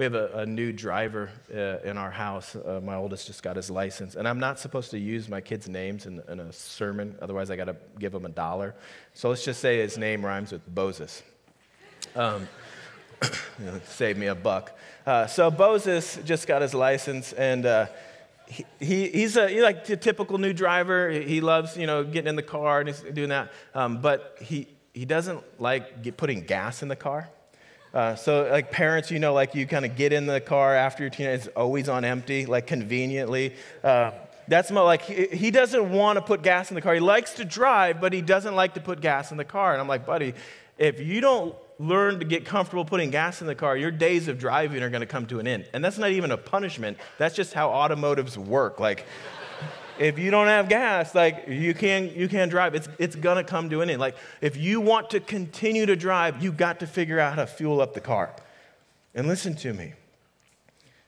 [0.00, 2.56] We have a, a new driver uh, in our house.
[2.56, 4.14] Uh, my oldest just got his license.
[4.14, 7.56] And I'm not supposed to use my kids' names in, in a sermon, otherwise, I
[7.56, 8.74] got to give them a dollar.
[9.12, 11.22] So let's just say his name rhymes with Boses.
[12.16, 12.48] Um,
[13.84, 14.74] save me a buck.
[15.04, 17.86] Uh, so Boses just got his license, and uh,
[18.46, 21.10] he, he, he's a he's like a typical new driver.
[21.10, 24.66] He loves you know getting in the car and he's doing that, um, but he
[24.94, 27.28] he doesn't like get, putting gas in the car.
[27.92, 31.02] Uh, so, like parents, you know, like you kind of get in the car after
[31.02, 33.54] your teenager, it's always on empty, like conveniently.
[33.82, 34.12] Uh,
[34.46, 36.94] that's more like he, he doesn't want to put gas in the car.
[36.94, 39.72] He likes to drive, but he doesn't like to put gas in the car.
[39.72, 40.34] And I'm like, buddy,
[40.78, 44.38] if you don't learn to get comfortable putting gas in the car, your days of
[44.38, 45.66] driving are going to come to an end.
[45.72, 46.98] And that's not even a punishment.
[47.18, 48.78] That's just how automotives work.
[48.78, 49.06] Like,
[50.00, 52.74] if you don't have gas, like you can't you can't drive.
[52.74, 54.00] It's it's gonna come to an end.
[54.00, 57.46] Like if you want to continue to drive, you got to figure out how to
[57.46, 58.34] fuel up the car.
[59.14, 59.92] And listen to me.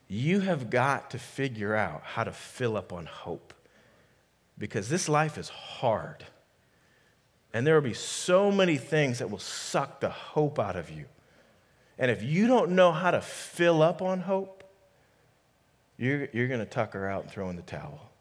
[0.09, 3.55] You have got to figure out how to fill up on hope.
[4.59, 6.25] Because this life is hard.
[7.55, 11.07] And there will be so many things that will suck the hope out of you.
[11.99, 14.65] And if you don't know how to fill up on hope,
[15.97, 18.12] you're, you're going to tuck her out and throw in the towel.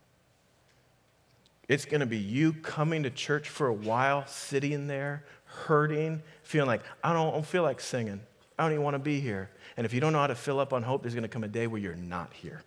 [1.71, 6.67] It's going to be you coming to church for a while, sitting there, hurting, feeling
[6.67, 8.19] like, I don't, feel like singing.
[8.59, 9.49] I don't even want to be here.
[9.77, 11.45] And if you don't know how to fill up on hope, there's going to come
[11.45, 12.61] a day where you're not here.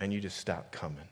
[0.00, 1.04] And you just stop coming.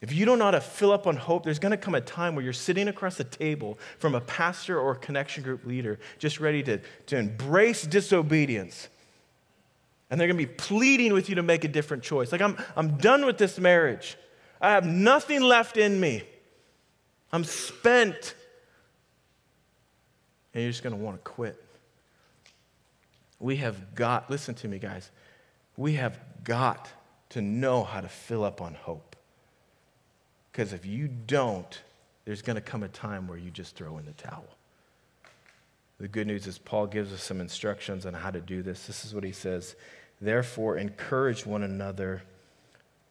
[0.00, 2.00] If you don't know how to fill up on hope, there's going to come a
[2.00, 5.98] time where you're sitting across the table from a pastor or a connection group leader
[6.18, 8.88] just ready to, to embrace disobedience.
[10.08, 12.32] And they're going to be pleading with you to make a different choice.
[12.32, 14.16] Like, I'm, I'm done with this marriage.
[14.60, 16.22] I have nothing left in me.
[17.32, 18.34] I'm spent.
[20.52, 21.62] And you're just going to want to quit.
[23.38, 25.10] We have got, listen to me, guys,
[25.76, 26.90] we have got
[27.30, 29.16] to know how to fill up on hope.
[30.52, 31.80] Because if you don't,
[32.24, 34.44] there's going to come a time where you just throw in the towel.
[35.98, 38.86] The good news is, Paul gives us some instructions on how to do this.
[38.86, 39.74] This is what he says
[40.20, 42.22] Therefore, encourage one another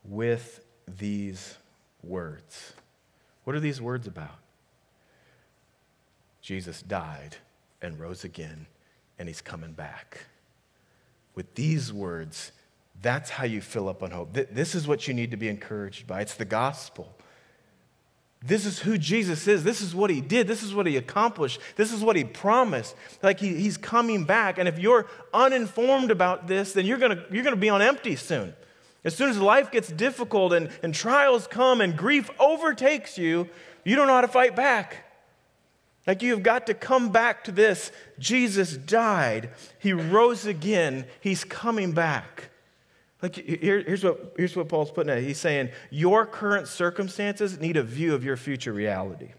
[0.04, 0.64] with
[0.98, 1.58] these
[2.04, 2.74] words.
[3.44, 4.38] What are these words about?
[6.42, 7.36] Jesus died
[7.82, 8.68] and rose again,
[9.18, 10.26] and he's coming back.
[11.36, 12.52] With these words,
[13.02, 14.34] that's how you fill up on hope.
[14.34, 16.22] This is what you need to be encouraged by.
[16.22, 17.16] It's the gospel.
[18.42, 19.64] This is who Jesus is.
[19.64, 20.48] This is what he did.
[20.48, 21.60] This is what he accomplished.
[21.76, 22.96] This is what he promised.
[23.22, 24.58] Like he, he's coming back.
[24.58, 28.16] And if you're uninformed about this, then you're going you're going to be on empty
[28.16, 28.54] soon.
[29.04, 33.48] As soon as life gets difficult and, and trials come and grief overtakes you,
[33.86, 35.06] you don't know how to fight back.
[36.06, 37.92] Like you've got to come back to this.
[38.18, 42.50] Jesus died, he rose again, he's coming back.
[43.22, 45.22] Like, here, here's, what, here's what Paul's putting at.
[45.22, 49.32] He's saying, Your current circumstances need a view of your future reality.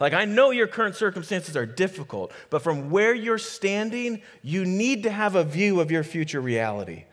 [0.00, 5.04] Like, I know your current circumstances are difficult, but from where you're standing, you need
[5.04, 7.04] to have a view of your future reality.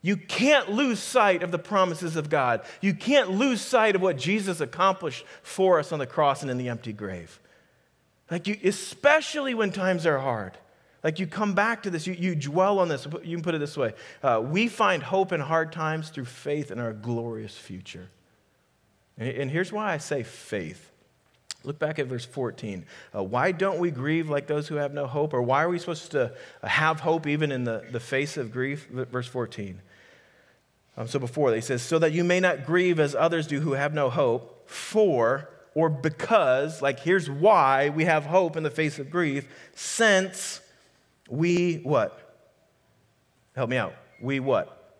[0.00, 2.62] You can't lose sight of the promises of God.
[2.80, 6.56] You can't lose sight of what Jesus accomplished for us on the cross and in
[6.56, 7.40] the empty grave.
[8.30, 10.56] Like, you, especially when times are hard.
[11.02, 13.06] Like you come back to this, you, you dwell on this.
[13.22, 16.70] You can put it this way uh, We find hope in hard times through faith
[16.70, 18.08] in our glorious future.
[19.16, 20.90] And, and here's why I say faith.
[21.64, 22.84] Look back at verse 14.
[23.14, 25.34] Uh, why don't we grieve like those who have no hope?
[25.34, 26.32] Or why are we supposed to
[26.62, 28.86] have hope even in the, the face of grief?
[28.88, 29.80] Verse 14.
[30.98, 33.72] Um, so before, he says, so that you may not grieve as others do who
[33.74, 38.98] have no hope, for or because, like here's why we have hope in the face
[38.98, 40.60] of grief, since
[41.30, 42.36] we what?
[43.54, 43.94] Help me out.
[44.20, 44.96] We what?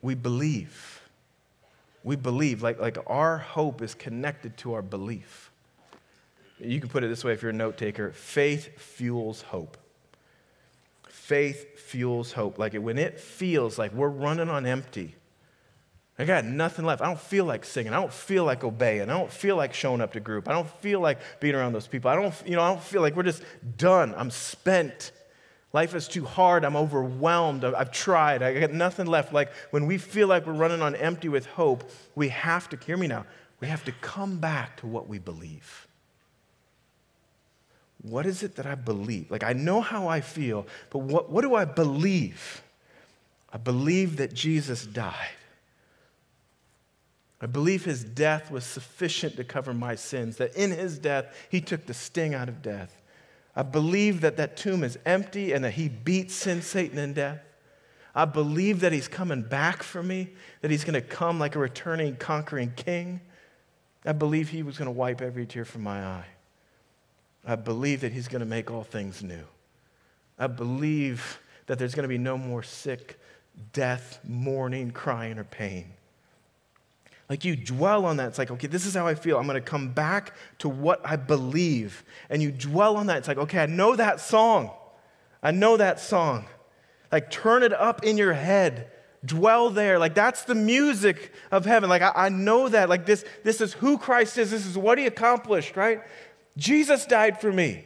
[0.00, 1.02] We believe.
[2.02, 2.62] We believe.
[2.62, 5.50] Like, like our hope is connected to our belief.
[6.58, 9.76] You can put it this way if you're a note taker faith fuels hope.
[11.18, 12.58] Faith fuels hope.
[12.58, 15.14] Like when it feels like we're running on empty,
[16.18, 17.02] I got nothing left.
[17.02, 17.92] I don't feel like singing.
[17.92, 19.02] I don't feel like obeying.
[19.02, 20.48] I don't feel like showing up to group.
[20.48, 22.10] I don't feel like being around those people.
[22.10, 23.42] I don't, you know, I don't feel like we're just
[23.76, 24.14] done.
[24.16, 25.12] I'm spent.
[25.72, 26.64] Life is too hard.
[26.64, 27.64] I'm overwhelmed.
[27.64, 28.42] I've tried.
[28.42, 29.34] I got nothing left.
[29.34, 32.96] Like when we feel like we're running on empty with hope, we have to, hear
[32.96, 33.26] me now,
[33.60, 35.87] we have to come back to what we believe.
[38.02, 39.30] What is it that I believe?
[39.30, 42.62] Like I know how I feel, but what, what do I believe?
[43.52, 45.30] I believe that Jesus died.
[47.40, 51.60] I believe his death was sufficient to cover my sins, that in his death, he
[51.60, 53.00] took the sting out of death.
[53.54, 57.40] I believe that that tomb is empty and that he beat sin, Satan, and death.
[58.14, 60.30] I believe that he's coming back for me,
[60.60, 63.20] that he's going to come like a returning, conquering king.
[64.04, 66.26] I believe he was going to wipe every tear from my eye.
[67.48, 69.44] I believe that he's going to make all things new.
[70.38, 73.18] I believe that there's going to be no more sick,
[73.72, 75.92] death, mourning, crying, or pain.
[77.30, 78.28] Like you dwell on that.
[78.28, 79.38] It's like, okay, this is how I feel.
[79.38, 82.04] I'm going to come back to what I believe.
[82.28, 83.18] And you dwell on that.
[83.18, 84.70] It's like, okay, I know that song.
[85.42, 86.46] I know that song.
[87.10, 88.90] Like turn it up in your head.
[89.24, 89.98] Dwell there.
[89.98, 91.88] Like that's the music of heaven.
[91.88, 92.88] Like I, I know that.
[92.88, 94.50] Like this, this is who Christ is.
[94.50, 96.02] This is what he accomplished, right?
[96.58, 97.84] Jesus died for me.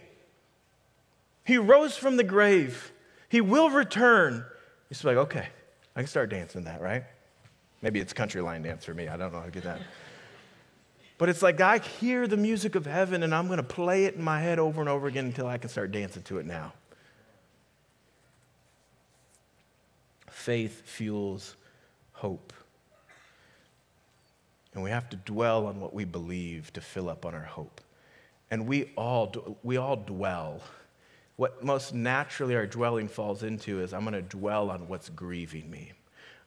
[1.44, 2.90] He rose from the grave.
[3.28, 4.44] He will return.
[4.88, 5.48] He's like, okay,
[5.94, 7.04] I can start dancing that, right?
[7.82, 9.08] Maybe it's country line dance for me.
[9.08, 9.80] I don't know how to get that.
[11.18, 14.14] But it's like I hear the music of heaven and I'm going to play it
[14.14, 16.72] in my head over and over again until I can start dancing to it now.
[20.30, 21.56] Faith fuels
[22.12, 22.52] hope.
[24.74, 27.80] And we have to dwell on what we believe to fill up on our hope.
[28.52, 30.60] And we all, we all dwell.
[31.36, 35.70] What most naturally our dwelling falls into is I'm going to dwell on what's grieving
[35.70, 35.92] me.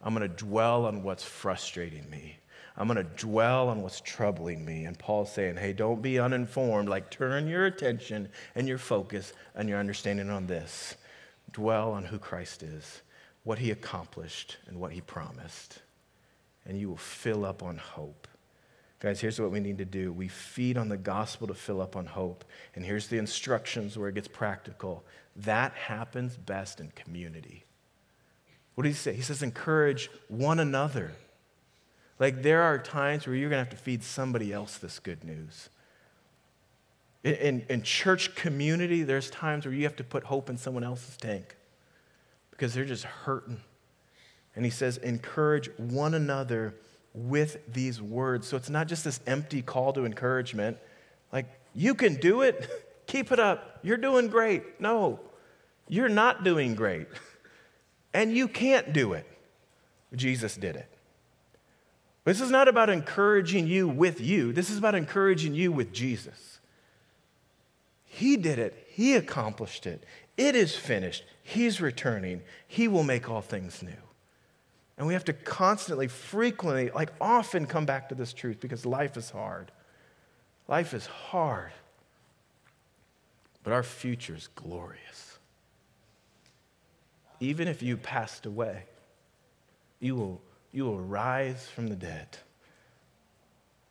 [0.03, 2.37] I'm going to dwell on what's frustrating me.
[2.77, 4.85] I'm going to dwell on what's troubling me.
[4.85, 6.89] And Paul's saying, hey, don't be uninformed.
[6.89, 10.97] Like, turn your attention and your focus and your understanding on this.
[11.53, 13.01] Dwell on who Christ is,
[13.45, 15.79] what he accomplished, and what he promised.
[16.67, 18.27] And you will fill up on hope.
[19.05, 21.95] Guys, here's what we need to do we feed on the gospel to fill up
[21.95, 22.43] on hope.
[22.73, 25.05] And here's the instructions where it gets practical.
[25.35, 27.65] That happens best in community.
[28.73, 29.13] What does he say?
[29.13, 31.11] He says, encourage one another.
[32.17, 35.23] Like there are times where you're going to have to feed somebody else this good
[35.23, 35.69] news.
[37.23, 40.83] In, in, in, church community, there's times where you have to put hope in someone
[40.83, 41.55] else's tank
[42.49, 43.61] because they're just hurting.
[44.55, 46.73] And he says, encourage one another
[47.15, 48.47] with these words.
[48.47, 50.77] So it's not just this empty call to encouragement,
[51.31, 52.69] like, you can do it,
[53.07, 54.79] keep it up, you're doing great.
[54.79, 55.19] No,
[55.87, 57.07] you're not doing great.
[58.13, 59.25] and you can't do it.
[60.13, 60.89] Jesus did it.
[62.23, 66.59] This is not about encouraging you with you, this is about encouraging you with Jesus.
[68.03, 70.03] He did it, He accomplished it.
[70.37, 71.23] It is finished.
[71.43, 72.41] He's returning.
[72.67, 73.93] He will make all things new.
[74.97, 79.17] And we have to constantly, frequently, like often come back to this truth because life
[79.17, 79.71] is hard.
[80.67, 81.71] Life is hard.
[83.63, 85.39] But our future is glorious.
[87.39, 88.83] Even if you passed away,
[89.99, 90.41] you will,
[90.71, 92.37] you will rise from the dead.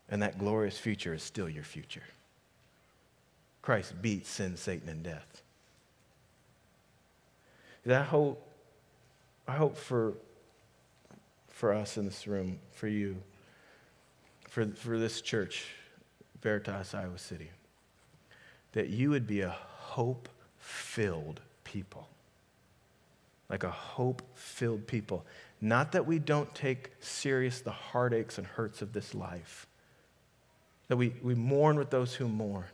[0.08, 2.02] And that glorious future is still your future.
[3.62, 5.42] Christ beat sin, Satan, and death.
[7.86, 8.46] That hope,
[9.48, 10.14] I hope for,
[11.54, 13.16] for us in this room, for you,
[14.48, 15.66] for, for this church,
[16.42, 17.48] Veritas, Iowa City,
[18.72, 20.28] that you would be a hope
[20.58, 22.08] filled people.
[23.48, 25.24] Like a hope filled people.
[25.60, 29.68] Not that we don't take serious the heartaches and hurts of this life,
[30.88, 32.64] that we, we mourn with those who mourn,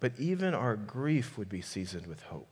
[0.00, 2.51] but even our grief would be seasoned with hope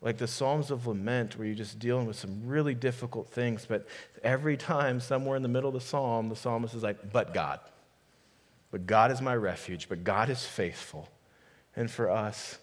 [0.00, 3.86] like the Psalms of Lament, where you're just dealing with some really difficult things, but
[4.22, 7.60] every time, somewhere in the middle of the psalm, the psalmist is like, but God.
[8.70, 11.08] But God is my refuge, but God is faithful.
[11.74, 12.58] And for us,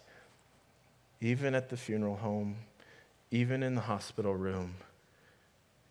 [1.20, 2.56] even at the funeral home,
[3.30, 4.74] even in the hospital room,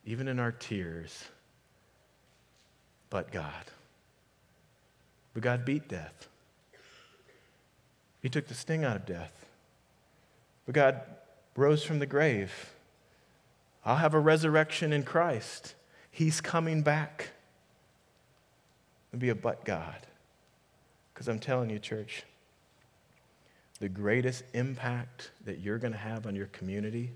[0.05, 1.25] even in our tears,
[3.09, 3.65] but God.
[5.33, 6.27] But God beat death.
[8.21, 9.45] He took the sting out of death.
[10.65, 11.01] But God
[11.55, 12.73] rose from the grave.
[13.85, 15.75] I'll have a resurrection in Christ.
[16.11, 17.29] He's coming back.
[19.11, 20.07] And be a but God.
[21.13, 22.23] Because I'm telling you, church,
[23.79, 27.11] the greatest impact that you're going to have on your community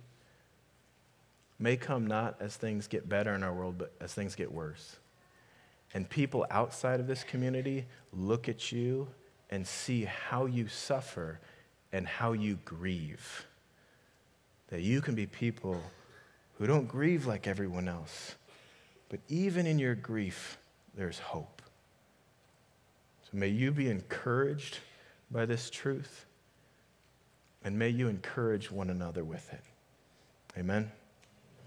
[1.57, 4.97] may come not as things get better in our world, but as things get worse.
[5.93, 9.07] And people outside of this community look at you
[9.49, 11.39] and see how you suffer
[11.91, 13.47] and how you grieve
[14.69, 15.81] that you can be people
[16.57, 18.35] who don't grieve like everyone else,
[19.09, 20.57] but even in your grief,
[20.95, 21.61] there's hope.
[23.23, 24.79] So may you be encouraged
[25.31, 26.25] by this truth,
[27.63, 29.61] and may you encourage one another with it.
[30.57, 30.91] Amen.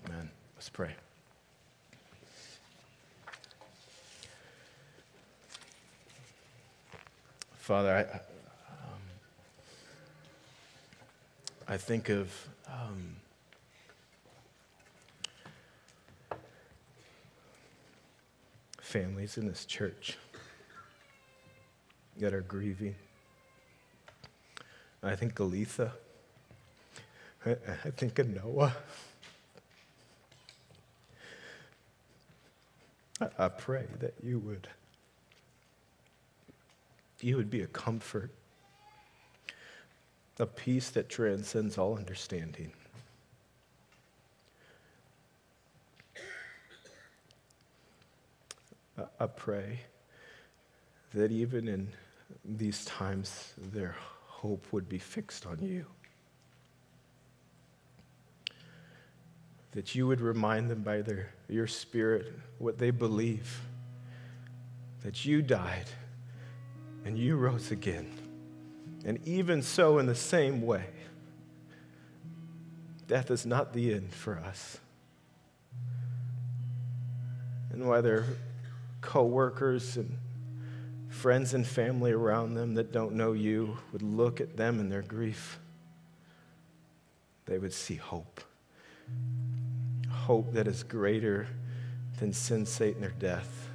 [0.06, 0.30] Amen.
[0.56, 0.94] Let's pray.
[7.58, 8.00] Father, I,
[8.72, 9.00] um,
[11.68, 12.32] I think of
[12.72, 13.16] um,
[18.80, 20.16] families in this church
[22.18, 22.94] that are grieving.
[25.02, 25.92] I think Galitha.
[27.44, 28.74] I, I think of Noah.
[33.38, 34.68] I pray that you would
[37.20, 38.30] you would be a comfort
[40.38, 42.72] a peace that transcends all understanding.
[49.18, 49.80] I pray
[51.14, 51.88] that even in
[52.44, 53.94] these times, their
[54.26, 55.86] hope would be fixed on you.
[59.72, 63.60] That you would remind them by their, your spirit what they believe.
[65.02, 65.86] That you died
[67.04, 68.21] and you rose again
[69.04, 70.84] and even so, in the same way,
[73.08, 74.78] death is not the end for us.
[77.70, 78.26] And whether
[79.00, 80.16] coworkers and
[81.08, 85.02] friends and family around them that don't know you would look at them in their
[85.02, 85.58] grief,
[87.46, 88.40] they would see hope.
[90.08, 91.48] Hope that is greater
[92.20, 93.68] than sin, Satan, or death.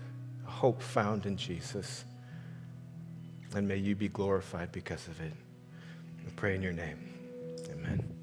[0.45, 2.05] Hope found in Jesus
[3.57, 5.33] and may you be glorified because of it.
[6.25, 6.99] I pray in your name.
[7.71, 8.16] Amen.